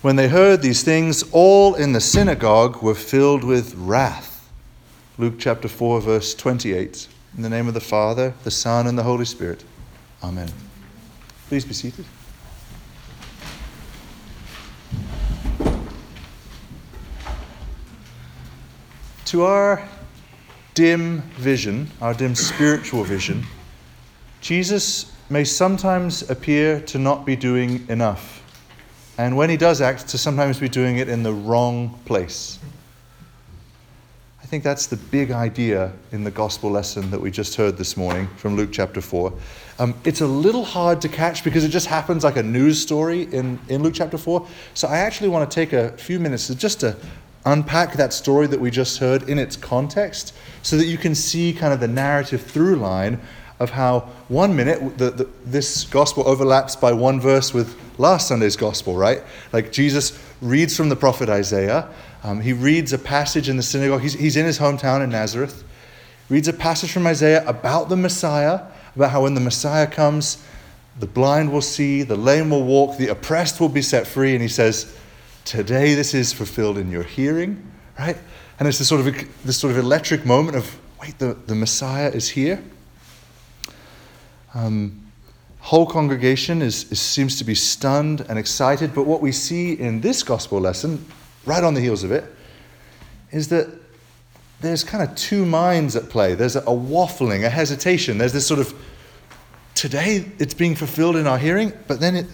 [0.00, 4.48] When they heard these things, all in the synagogue were filled with wrath.
[5.18, 7.08] Luke chapter 4, verse 28.
[7.36, 9.64] In the name of the Father, the Son, and the Holy Spirit.
[10.22, 10.48] Amen.
[11.48, 12.04] Please be seated.
[19.24, 19.86] To our
[20.74, 23.44] dim vision, our dim spiritual vision,
[24.40, 28.37] Jesus may sometimes appear to not be doing enough.
[29.18, 32.60] And when he does act, to sometimes be doing it in the wrong place.
[34.40, 37.96] I think that's the big idea in the gospel lesson that we just heard this
[37.96, 39.32] morning from Luke chapter 4.
[39.80, 43.24] Um, it's a little hard to catch because it just happens like a news story
[43.24, 44.46] in, in Luke chapter 4.
[44.74, 46.96] So I actually want to take a few minutes to just to
[47.44, 50.32] unpack that story that we just heard in its context
[50.62, 53.20] so that you can see kind of the narrative through line
[53.60, 58.56] of how one minute the, the, this gospel overlaps by one verse with last Sunday's
[58.56, 59.22] gospel, right?
[59.52, 61.88] Like Jesus reads from the prophet Isaiah.
[62.22, 64.02] Um, he reads a passage in the synagogue.
[64.02, 65.64] He's, he's in his hometown in Nazareth.
[66.28, 68.62] Reads a passage from Isaiah about the Messiah,
[68.94, 70.42] about how when the Messiah comes,
[71.00, 74.32] the blind will see, the lame will walk, the oppressed will be set free.
[74.32, 74.94] And he says,
[75.44, 78.18] Today this is fulfilled in your hearing, right?
[78.58, 82.10] And it's this sort of, this sort of electric moment of, wait, the, the Messiah
[82.10, 82.62] is here.
[84.54, 85.04] Um,
[85.60, 88.94] whole congregation is, is, seems to be stunned and excited.
[88.94, 91.04] But what we see in this gospel lesson,
[91.44, 92.24] right on the heels of it,
[93.30, 93.68] is that
[94.60, 96.34] there's kind of two minds at play.
[96.34, 98.18] There's a, a waffling, a hesitation.
[98.18, 98.74] There's this sort of,
[99.74, 102.26] today it's being fulfilled in our hearing, but then it,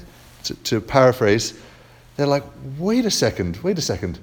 [0.45, 1.59] to, to paraphrase,
[2.17, 2.45] they're like,
[2.79, 4.21] wait a second, wait a second.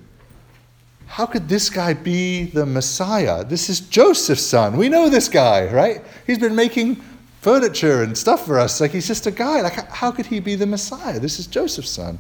[1.05, 3.44] How could this guy be the Messiah?
[3.44, 4.78] This is Joseph's son.
[4.78, 6.02] We know this guy, right?
[6.26, 7.03] He's been making
[7.42, 8.80] furniture and stuff for us.
[8.80, 9.61] Like he's just a guy.
[9.61, 11.20] Like how could he be the Messiah?
[11.20, 12.20] This is Joseph's son.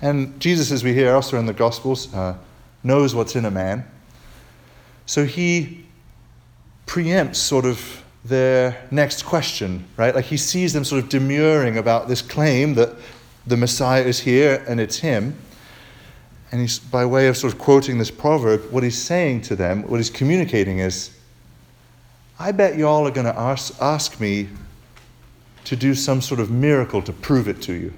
[0.00, 2.36] And Jesus, as we hear elsewhere in the Gospels, uh,
[2.82, 3.84] knows what's in a man.
[5.06, 5.84] So he
[6.86, 10.14] preempts sort of their next question, right?
[10.14, 12.90] Like he sees them sort of demurring about this claim that
[13.46, 15.36] the Messiah is here and it's him.
[16.52, 19.82] And he's, by way of sort of quoting this proverb, what he's saying to them,
[19.88, 21.10] what he's communicating is,
[22.42, 24.48] I bet y'all are going to ask, ask me
[25.62, 27.92] to do some sort of miracle to prove it to you.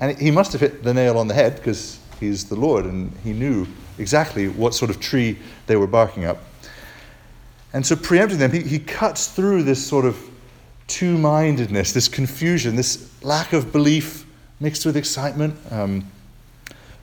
[0.00, 3.12] And he must have hit the nail on the head because he's the Lord and
[3.22, 5.38] he knew exactly what sort of tree
[5.68, 6.38] they were barking up.
[7.72, 10.18] And so, preempting them, he, he cuts through this sort of
[10.88, 14.26] two mindedness, this confusion, this lack of belief
[14.58, 16.10] mixed with excitement um,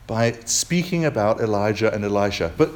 [0.05, 2.51] by speaking about Elijah and Elisha.
[2.57, 2.71] But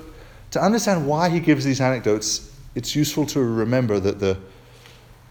[0.51, 4.37] to understand why he gives these anecdotes, it's useful to remember that the,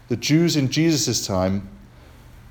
[0.09, 1.67] the Jews in Jesus' time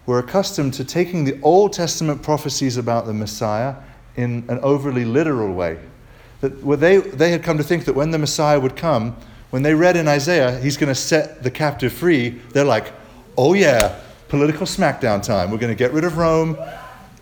[0.07, 3.77] were accustomed to taking the Old Testament prophecies about the Messiah
[4.17, 5.79] in an overly literal way.
[6.41, 6.49] That
[6.81, 9.17] they, they had come to think that when the Messiah would come,
[9.51, 12.93] when they read in Isaiah, he's going to set the captive free, they're like,
[13.37, 15.51] oh yeah, political smackdown time.
[15.51, 16.57] We're going to get rid of Rome.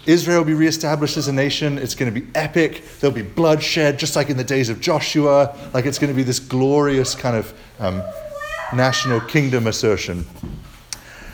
[0.09, 1.77] Israel will be reestablished as a nation.
[1.77, 2.83] It's going to be epic.
[2.99, 5.55] There'll be bloodshed, just like in the days of Joshua.
[5.75, 8.03] Like it's going to be this glorious kind of um,
[8.73, 10.25] national kingdom assertion.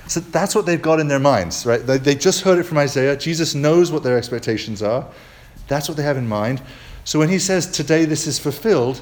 [0.08, 1.86] So that's what they've got in their minds, right?
[1.86, 3.16] They, they just heard it from Isaiah.
[3.16, 5.06] Jesus knows what their expectations are.
[5.68, 6.60] That's what they have in mind.
[7.04, 9.00] So when he says, Today this is fulfilled,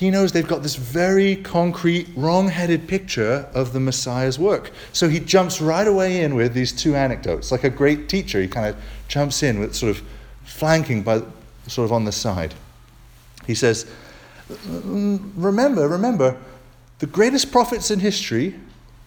[0.00, 4.72] he knows they've got this very concrete, wrong headed picture of the Messiah's work.
[4.94, 7.52] So he jumps right away in with these two anecdotes.
[7.52, 10.02] Like a great teacher, he kind of jumps in with sort of
[10.42, 11.20] flanking by
[11.66, 12.54] sort of on the side.
[13.46, 13.90] He says,
[14.70, 16.34] Remember, remember,
[17.00, 18.54] the greatest prophets in history,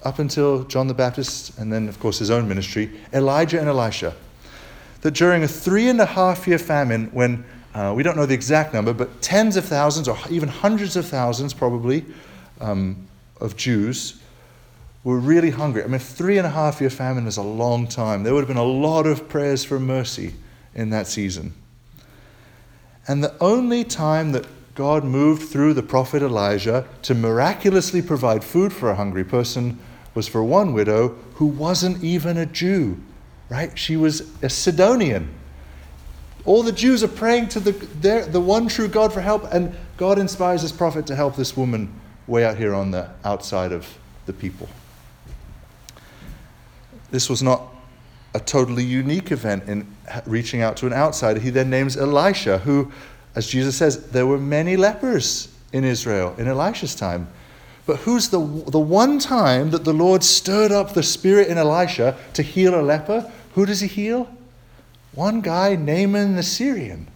[0.04, 4.14] up until John the Baptist and then, of course, his own ministry, Elijah and Elisha,
[5.02, 8.34] that during a three and a half year famine, when uh, we don't know the
[8.34, 12.06] exact number, but tens of thousands or even hundreds of thousands, probably,
[12.62, 13.08] um,
[13.42, 14.22] of Jews
[15.04, 15.84] were really hungry.
[15.84, 18.24] I mean, three and a half year famine is a long time.
[18.24, 20.34] There would have been a lot of prayers for mercy
[20.76, 21.54] in that season.
[23.08, 24.46] And the only time that
[24.76, 29.78] God moved through the prophet Elijah to miraculously provide food for a hungry person
[30.16, 32.98] was for one widow who wasn't even a Jew,
[33.50, 33.78] right?
[33.78, 35.34] She was a Sidonian.
[36.46, 39.76] All the Jews are praying to the, their, the one true God for help, and
[39.98, 41.94] God inspires his prophet to help this woman
[42.28, 43.88] way out here on the outside of
[44.26, 44.68] the people.
[47.12, 47.62] This was not
[48.34, 49.88] a totally unique event in
[50.26, 51.40] reaching out to an outsider.
[51.40, 52.92] He then names Elisha, who,
[53.36, 57.28] as Jesus says, there were many lepers in Israel in Elisha's time.
[57.86, 62.18] But who's the, the one time that the Lord stirred up the spirit in Elisha
[62.34, 63.32] to heal a leper?
[63.56, 64.30] Who does he heal?
[65.16, 67.08] One guy, Naaman the Syrian.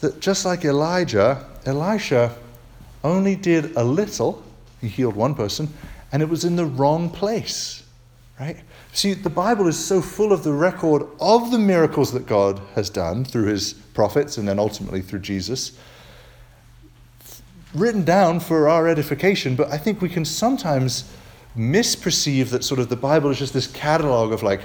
[0.00, 2.34] That just like Elijah, Elisha
[3.04, 4.42] only did a little,
[4.80, 5.72] he healed one person,
[6.12, 7.82] and it was in the wrong place,
[8.38, 8.58] right?
[8.92, 12.90] See, the Bible is so full of the record of the miracles that God has
[12.90, 15.72] done through his prophets and then ultimately through Jesus,
[17.74, 21.10] written down for our edification, but I think we can sometimes
[21.56, 24.62] misperceive that sort of the Bible is just this catalog of like,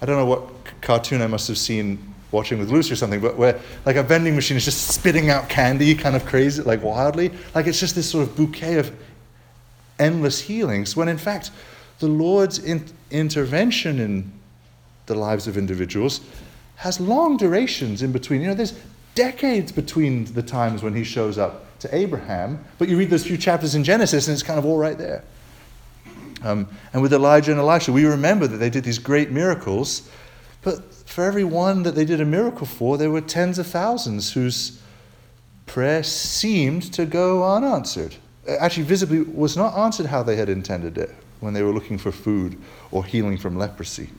[0.00, 3.36] I don't know what cartoon I must have seen watching with Lucy or something, but
[3.36, 7.30] where like a vending machine is just spitting out candy kind of crazy, like wildly.
[7.54, 8.94] Like it's just this sort of bouquet of
[9.98, 11.50] endless healings, when in fact,
[11.98, 14.30] the Lord's in- intervention in
[15.06, 16.20] the lives of individuals
[16.76, 18.42] has long durations in between.
[18.42, 18.78] You know, there's
[19.14, 23.38] decades between the times when he shows up to Abraham, but you read those few
[23.38, 25.24] chapters in Genesis and it's kind of all right there.
[26.42, 30.08] Um, and with Elijah and Elisha, we remember that they did these great miracles,
[30.62, 34.32] but for every one that they did a miracle for, there were tens of thousands
[34.32, 34.80] whose
[35.66, 38.14] prayer seemed to go unanswered.
[38.46, 42.12] Actually, visibly was not answered how they had intended it when they were looking for
[42.12, 42.60] food
[42.90, 44.10] or healing from leprosy.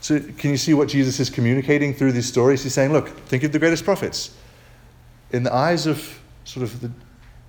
[0.00, 2.62] So, can you see what Jesus is communicating through these stories?
[2.62, 4.34] He's saying, look, think of the greatest prophets.
[5.30, 6.90] In the eyes of sort of the,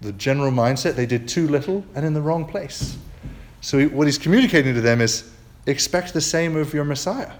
[0.01, 2.97] the general mindset, they did too little and in the wrong place.
[3.61, 5.31] So, what he's communicating to them is
[5.67, 7.31] expect the same of your Messiah.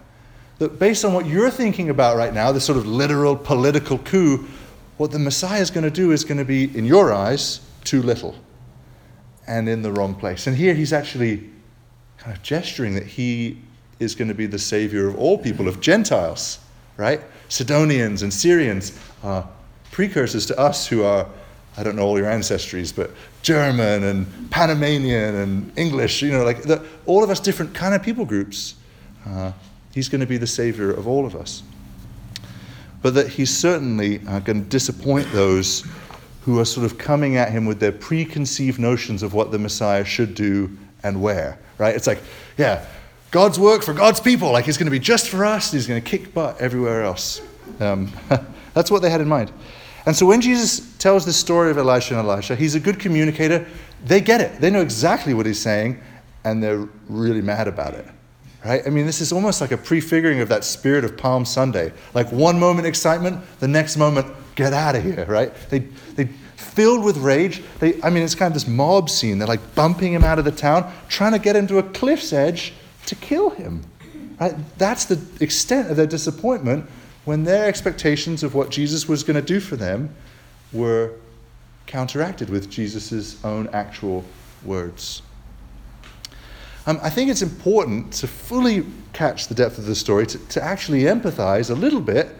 [0.59, 4.47] That based on what you're thinking about right now, this sort of literal political coup,
[4.97, 8.03] what the Messiah is going to do is going to be, in your eyes, too
[8.03, 8.35] little
[9.47, 10.45] and in the wrong place.
[10.45, 11.49] And here he's actually
[12.17, 13.59] kind of gesturing that he
[13.99, 16.59] is going to be the savior of all people, of Gentiles,
[16.97, 17.21] right?
[17.49, 19.47] Sidonians and Syrians are
[19.91, 21.27] precursors to us who are,
[21.77, 26.63] I don't know all your ancestries, but German and Panamanian and English, you know, like
[26.63, 28.75] the, all of us different kind of people groups.
[29.25, 29.51] Uh,
[29.93, 31.63] he's going to be the savior of all of us.
[33.01, 35.85] But that he's certainly uh, going to disappoint those
[36.41, 40.03] who are sort of coming at him with their preconceived notions of what the Messiah
[40.03, 41.95] should do and where, right?
[41.95, 42.19] It's like,
[42.57, 42.85] yeah,
[43.31, 44.51] God's work for God's people.
[44.51, 45.71] Like he's going to be just for us.
[45.71, 47.41] He's going to kick butt everywhere else.
[47.79, 48.11] Um,
[48.73, 49.51] that's what they had in mind.
[50.05, 53.65] And so when Jesus tells the story of Elisha and Elisha, he's a good communicator.
[54.05, 54.59] They get it.
[54.59, 56.01] They know exactly what he's saying,
[56.43, 58.05] and they're really mad about it.
[58.65, 58.81] Right?
[58.85, 61.91] I mean, this is almost like a prefiguring of that spirit of Palm Sunday.
[62.13, 65.53] Like one moment excitement, the next moment, get out of here, right?
[65.69, 65.79] They,
[66.15, 67.63] they filled with rage.
[67.79, 69.39] They, I mean, it's kind of this mob scene.
[69.39, 72.33] They're like bumping him out of the town, trying to get him to a cliff's
[72.33, 72.73] edge
[73.07, 73.83] to kill him.
[74.39, 74.55] Right?
[74.77, 76.87] That's the extent of their disappointment
[77.25, 80.13] when their expectations of what Jesus was going to do for them
[80.73, 81.11] were
[81.85, 84.23] counteracted with Jesus' own actual
[84.63, 85.21] words.
[86.87, 90.63] Um, I think it's important to fully catch the depth of the story, to, to
[90.63, 92.35] actually empathize a little bit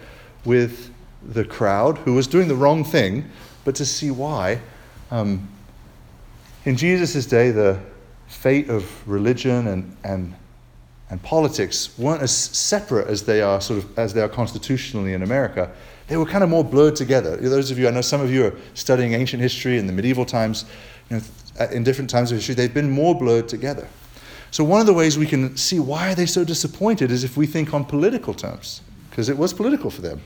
[0.46, 0.92] with
[1.24, 3.30] the crowd who was doing the wrong thing,
[3.64, 4.60] but to see why.
[5.12, 5.48] Um,
[6.66, 7.80] in Jesus' day, the
[8.28, 10.34] fate of religion and, and
[11.12, 15.22] and politics weren't as separate as they are sort of as they are constitutionally in
[15.22, 15.70] America.
[16.08, 17.36] They were kind of more blurred together.
[17.36, 20.26] Those of you, I know some of you are studying ancient history in the medieval
[20.26, 20.66] times,
[21.10, 21.24] you know,
[21.60, 23.88] uh, in different times of history, they've been more blurred together.
[24.52, 27.38] So one of the ways we can see why are they so disappointed is if
[27.38, 30.22] we think on political terms, because it was political for them.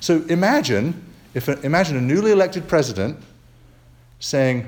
[0.00, 3.18] So imagine if a, imagine a newly elected president
[4.20, 4.64] saying,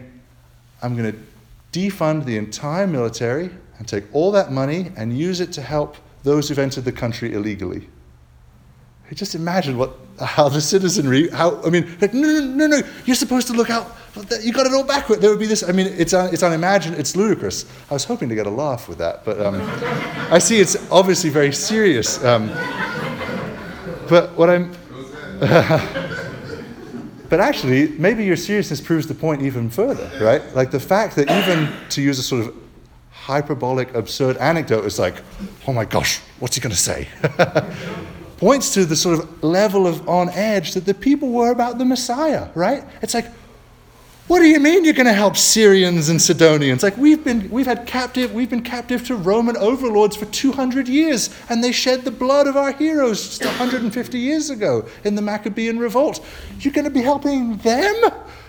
[0.82, 1.18] "I'm going to
[1.72, 6.48] defund the entire military and take all that money and use it to help those
[6.48, 7.88] who've entered the country illegally.
[9.14, 13.16] Just imagine what, how the citizenry, how, I mean, like, no, no, no, no, you're
[13.16, 13.96] supposed to look out,
[14.42, 15.20] you got it all backward.
[15.22, 17.64] There would be this, I mean, it's, un, it's unimaginable, it's ludicrous.
[17.90, 19.56] I was hoping to get a laugh with that, but um,
[20.30, 22.22] I see it's obviously very serious.
[22.22, 22.48] Um,
[24.08, 24.70] but what I'm,
[27.30, 30.42] but actually, maybe your seriousness proves the point even further, right?
[30.54, 32.54] Like the fact that even to use a sort of
[33.30, 35.14] hyperbolic, absurd anecdote is like,
[35.68, 37.08] oh my gosh, what's he going to say?
[38.38, 41.84] Points to the sort of level of on edge that the people were about the
[41.84, 42.84] Messiah, right?
[43.02, 43.26] It's like,
[44.26, 46.82] what do you mean you're going to help Syrians and Sidonians?
[46.82, 51.30] Like we've been, we've had captive, we've been captive to Roman overlords for 200 years,
[51.48, 55.78] and they shed the blood of our heroes just 150 years ago in the Maccabean
[55.78, 56.24] revolt.
[56.60, 57.96] You're going to be helping them?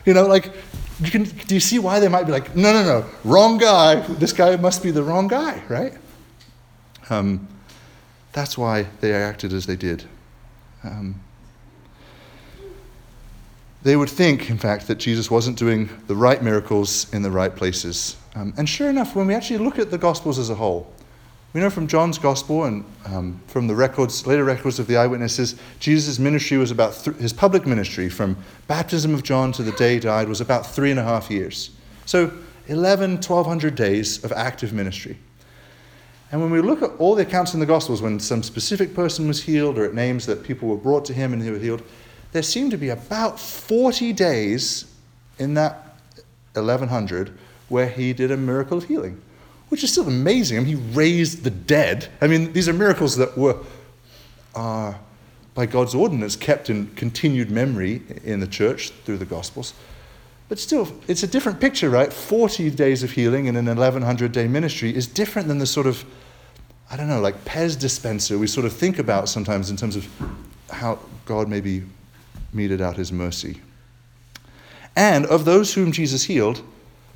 [0.05, 0.51] You know, like
[1.01, 3.95] you can, do you see why they might be like, no, no, no, wrong guy.
[3.95, 5.93] This guy must be the wrong guy, right?
[7.09, 7.47] Um,
[8.33, 10.03] that's why they acted as they did.
[10.83, 11.19] Um,
[13.83, 17.55] they would think, in fact, that Jesus wasn't doing the right miracles in the right
[17.55, 18.15] places.
[18.35, 20.93] Um, and sure enough, when we actually look at the Gospels as a whole,
[21.53, 25.55] We know from John's Gospel and um, from the records, later records of the eyewitnesses,
[25.79, 29.95] Jesus' ministry was about, th- his public ministry from baptism of John to the day
[29.95, 31.71] he died was about three and a half years.
[32.05, 32.31] So
[32.67, 35.17] 11, 1200 days of active ministry.
[36.31, 39.27] And when we look at all the accounts in the Gospels, when some specific person
[39.27, 41.83] was healed or at names that people were brought to him and they were healed,
[42.31, 44.85] there seem to be about 40 days
[45.37, 45.97] in that
[46.53, 49.21] 1100 where he did a miracle of healing
[49.71, 50.57] which is still amazing.
[50.57, 52.09] I mean, he raised the dead.
[52.19, 53.55] I mean, these are miracles that were,
[54.53, 54.95] uh,
[55.55, 59.73] by God's ordinance, kept in continued memory in the church through the Gospels.
[60.49, 62.11] But still, it's a different picture, right?
[62.11, 66.03] 40 days of healing in an 1100 day ministry is different than the sort of,
[66.89, 70.05] I don't know, like Pez dispenser we sort of think about sometimes in terms of
[70.69, 71.83] how God maybe
[72.51, 73.61] meted out his mercy.
[74.97, 76.61] And of those whom Jesus healed,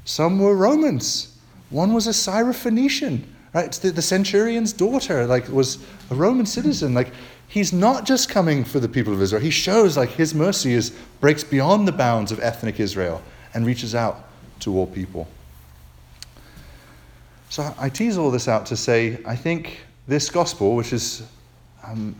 [0.05, 1.34] some were Romans.
[1.75, 3.69] One was a Syrophoenician, right?
[3.69, 5.77] The, the centurion's daughter, like, was
[6.09, 6.93] a Roman citizen.
[6.93, 7.11] Like,
[7.49, 9.41] he's not just coming for the people of Israel.
[9.41, 13.21] He shows like his mercy is breaks beyond the bounds of ethnic Israel
[13.53, 14.23] and reaches out
[14.61, 15.27] to all people.
[17.49, 21.23] So I tease all this out to say I think this gospel, which is
[21.85, 22.15] um,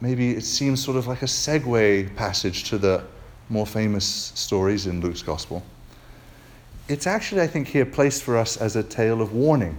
[0.00, 3.02] maybe it seems sort of like a segue passage to the
[3.48, 4.04] more famous
[4.36, 5.64] stories in Luke's gospel
[6.88, 9.78] it's actually, I think, here placed for us as a tale of warning.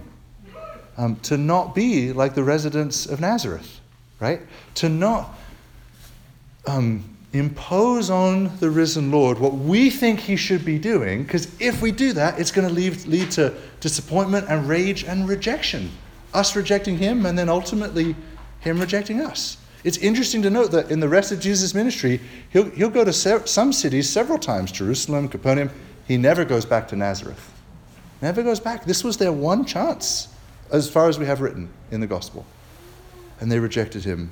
[0.98, 3.80] Um, to not be like the residents of Nazareth,
[4.18, 4.40] right?
[4.76, 5.34] To not
[6.66, 11.82] um, impose on the risen Lord what we think he should be doing, because if
[11.82, 15.90] we do that, it's going to lead, to disappointment and rage and rejection.
[16.32, 18.16] Us rejecting him, and then ultimately
[18.60, 19.58] him rejecting us.
[19.84, 22.20] It's interesting to note that in the rest of Jesus' ministry,
[22.50, 25.70] he'll, he'll go to se- some cities several times Jerusalem, Capernaum
[26.06, 27.52] he never goes back to Nazareth.
[28.22, 28.84] Never goes back.
[28.84, 30.28] This was their one chance,
[30.72, 32.46] as far as we have written in the gospel.
[33.40, 34.30] And they rejected him.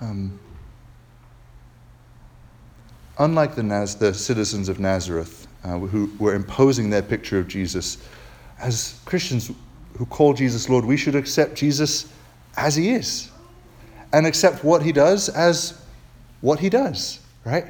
[0.00, 0.38] Um,
[3.18, 7.98] unlike the, Naz- the, citizens of Nazareth, uh, who were imposing their picture of Jesus,
[8.60, 9.50] as Christians
[9.96, 12.12] who call Jesus Lord, we should accept Jesus
[12.56, 13.30] as he is
[14.12, 15.80] and accept what he does as
[16.40, 17.66] what he does, right?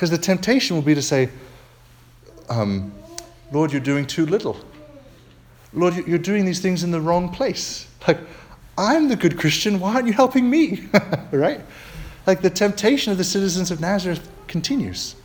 [0.00, 1.28] Because the temptation will be to say,
[2.48, 2.90] um,
[3.52, 4.56] Lord, you're doing too little.
[5.74, 7.86] Lord, you're doing these things in the wrong place.
[8.08, 8.16] Like,
[8.78, 9.78] I'm the good Christian.
[9.78, 10.88] Why aren't you helping me?
[11.32, 11.60] right?
[12.26, 15.16] Like, the temptation of the citizens of Nazareth continues.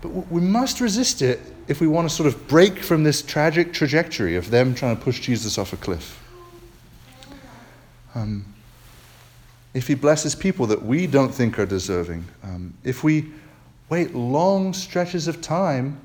[0.00, 3.74] But we must resist it if we want to sort of break from this tragic
[3.74, 6.18] trajectory of them trying to push Jesus off a cliff.
[8.14, 8.46] Um,
[9.74, 13.30] if he blesses people that we don't think are deserving, um, if we
[13.88, 16.00] wait long stretches of time.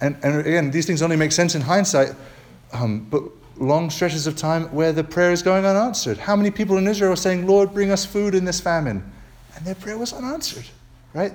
[0.00, 2.14] And, and again, these things only make sense in hindsight,
[2.72, 3.22] um, but
[3.56, 6.18] long stretches of time where the prayer is going unanswered.
[6.18, 9.02] How many people in Israel are saying, Lord, bring us food in this famine?
[9.54, 10.66] And their prayer was unanswered,
[11.14, 11.32] right?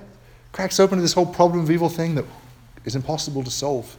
[0.51, 2.25] Cracks open to this whole problem of evil thing that
[2.85, 3.97] is impossible to solve.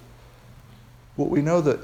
[1.17, 1.81] What we know that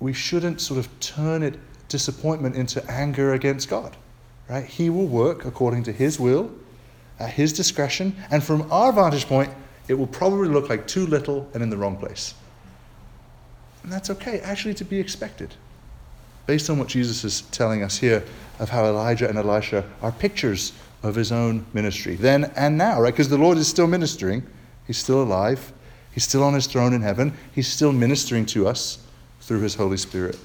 [0.00, 1.58] we shouldn't sort of turn it
[1.88, 3.96] disappointment into anger against God,
[4.48, 4.64] right?
[4.64, 6.50] He will work according to His will
[7.18, 9.50] at his discretion, and from our vantage point,
[9.88, 12.34] it will probably look like too little and in the wrong place.
[13.82, 15.54] And that's okay, actually, to be expected,
[16.46, 18.24] based on what Jesus is telling us here
[18.58, 23.12] of how Elijah and Elisha are pictures of his own ministry, then and now, right?
[23.12, 24.42] Because the Lord is still ministering,
[24.86, 25.72] he's still alive,
[26.12, 28.98] he's still on his throne in heaven, he's still ministering to us
[29.42, 30.38] through his Holy Spirit.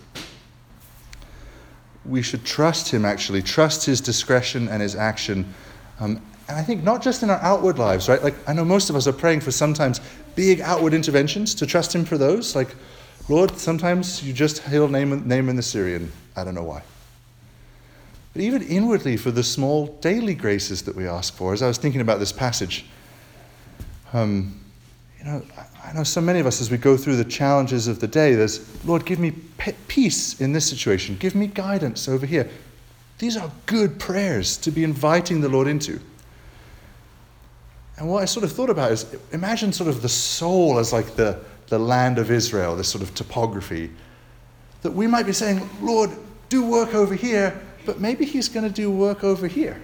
[2.06, 5.54] We should trust him, actually, trust his discretion and his action.
[6.02, 8.22] Um, and I think not just in our outward lives, right?
[8.24, 10.02] Like, I know most of us are praying for sometimes
[10.36, 12.56] big outward interventions to trust Him for those.
[12.56, 12.76] Like,
[13.30, 16.12] Lord, sometimes you just heal Naaman, Naaman the Syrian.
[16.36, 16.82] I don't know why.
[18.34, 21.78] But even inwardly, for the small daily graces that we ask for, as I was
[21.78, 22.86] thinking about this passage,
[24.12, 24.60] um,
[25.20, 25.44] you know,
[25.86, 28.34] I know so many of us as we go through the challenges of the day,
[28.34, 29.34] there's, Lord, give me
[29.88, 32.50] peace in this situation, give me guidance over here.
[33.20, 36.00] These are good prayers to be inviting the Lord into.
[38.00, 41.16] And what I sort of thought about is imagine sort of the soul as like
[41.18, 41.38] the,
[41.68, 43.92] the land of Israel, this sort of topography.
[44.84, 46.10] That we might be saying, Lord,
[46.48, 49.82] do work over here, but maybe He's going to do work over here.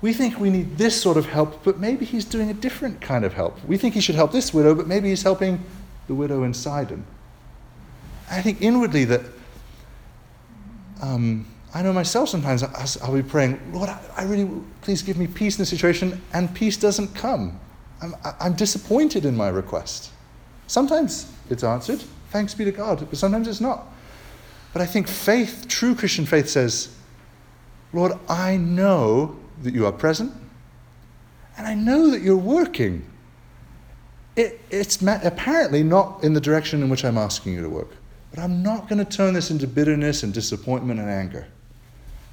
[0.00, 3.26] We think we need this sort of help, but maybe He's doing a different kind
[3.26, 3.62] of help.
[3.66, 5.62] We think He should help this widow, but maybe He's helping
[6.06, 7.04] the widow in Sidon.
[8.30, 9.20] I think inwardly that
[11.02, 14.48] um, I know myself sometimes I'll be praying, Lord, I really,
[14.80, 17.58] please give me peace in the situation, and peace doesn't come.
[18.00, 20.12] I'm, I'm disappointed in my request.
[20.68, 23.06] Sometimes it's answered, Thanks be to God.
[23.08, 23.86] But sometimes it's not.
[24.72, 26.94] But I think faith, true Christian faith, says,
[27.92, 30.32] Lord, I know that you are present,
[31.56, 33.08] and I know that you're working.
[34.34, 37.90] It, it's apparently not in the direction in which I'm asking you to work.
[38.30, 41.46] But I'm not going to turn this into bitterness and disappointment and anger.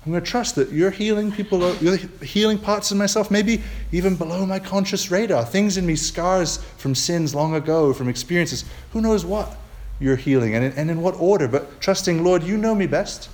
[0.04, 4.16] I'm going to trust that you're healing people, you're healing parts of myself, maybe even
[4.16, 8.66] below my conscious radar, things in me, scars from sins long ago, from experiences.
[8.94, 9.56] Who knows what
[10.00, 11.48] you're healing and in, and in what order?
[11.48, 13.30] But trusting, Lord, you know me best.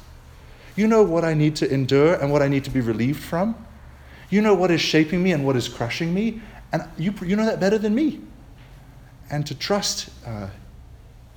[0.76, 3.56] You know what I need to endure and what I need to be relieved from.
[4.30, 6.42] You know what is shaping me and what is crushing me.
[6.74, 8.20] And you, you know that better than me.
[9.30, 10.50] And to trust uh,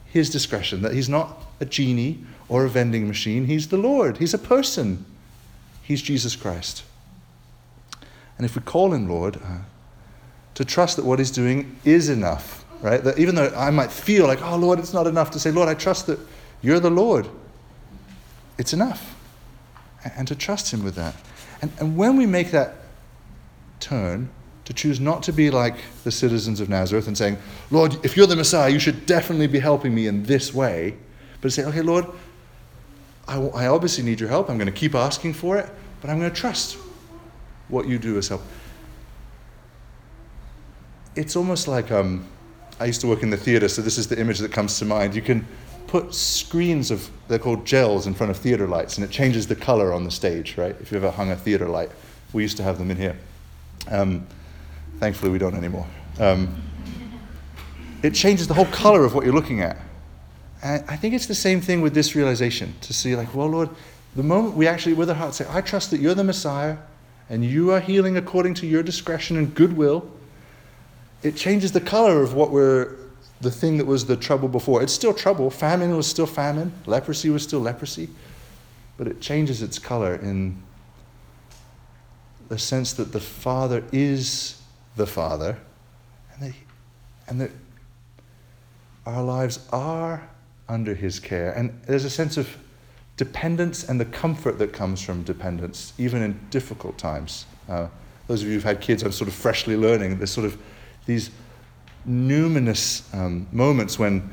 [0.07, 4.35] His discretion, that He's not a genie or a vending machine, He's the Lord, He's
[4.35, 5.07] a person
[5.91, 6.85] He's Jesus Christ.
[8.39, 9.59] And if we call him Lord, uh,
[10.55, 13.03] to trust that what he's doing is enough, right?
[13.03, 15.69] That even though I might feel like, oh, Lord, it's not enough to say, Lord,
[15.69, 16.21] I trust that
[16.63, 17.29] you're the Lord,
[18.57, 19.17] it's enough.
[20.17, 21.17] And to trust him with that.
[21.61, 22.77] And, and when we make that
[23.81, 24.31] turn,
[24.67, 27.37] to choose not to be like the citizens of Nazareth and saying,
[27.73, 30.95] Lord, if you're the Messiah, you should definitely be helping me in this way.
[31.41, 32.07] But to say, okay, Lord,
[33.27, 34.49] I, I obviously need your help.
[34.49, 35.69] I'm going to keep asking for it
[36.01, 36.77] but I'm going to trust
[37.69, 38.43] what you do as help.
[41.17, 42.27] It's almost like um,
[42.79, 44.85] I used to work in the theater, so this is the image that comes to
[44.85, 45.15] mind.
[45.15, 45.47] You can
[45.87, 49.57] put screens of, they're called gels in front of theater lights, and it changes the
[49.57, 50.77] color on the stage, right?
[50.81, 51.91] If you ever hung a theater light,
[52.33, 53.17] we used to have them in here.
[53.89, 54.27] Um,
[54.99, 55.87] thankfully, we don't anymore.
[56.19, 56.63] Um,
[58.03, 59.77] it changes the whole color of what you're looking at.
[60.63, 63.71] And I think it's the same thing with this realization to see, like, well, Lord,
[64.17, 66.79] the moment we actually, with our heart, say, I trust that you're the Messiah
[67.29, 70.11] and you are healing according to your discretion and goodwill,
[71.23, 72.97] it changes the color of what we're,
[73.41, 74.83] the thing that was the trouble before.
[74.83, 75.49] It's still trouble.
[75.51, 76.73] Famine was still famine.
[76.87, 78.09] Leprosy was still leprosy.
[78.97, 80.61] But it changes its color in
[82.49, 84.61] the sense that the Father is
[84.97, 85.57] the Father
[86.35, 86.55] and that,
[87.29, 87.51] and that
[89.07, 90.29] our lives are
[90.69, 91.53] under His care.
[91.53, 92.49] And there's a sense of
[93.21, 97.45] dependence and the comfort that comes from dependence, even in difficult times.
[97.69, 97.87] Uh,
[98.29, 100.17] those of you who've had kids, I'm sort of freshly learning.
[100.17, 100.57] There's sort of
[101.05, 101.31] these
[102.09, 104.31] numinous um, moments when,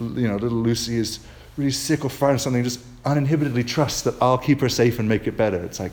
[0.00, 1.20] you know, little Lucy is
[1.56, 5.08] really sick or frightened or something, just uninhibitedly trusts that I'll keep her safe and
[5.08, 5.62] make it better.
[5.62, 5.92] It's like,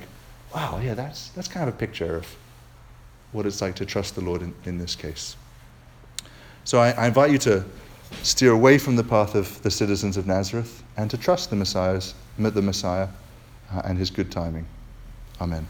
[0.51, 2.35] wow, yeah, that's, that's kind of a picture of
[3.33, 5.35] what it's like to trust the Lord in, in this case.
[6.63, 7.65] So I, I invite you to
[8.23, 12.13] steer away from the path of the citizens of Nazareth and to trust the Messiah's,
[12.37, 13.07] the Messiah
[13.73, 14.65] uh, and his good timing.
[15.41, 15.67] Amen.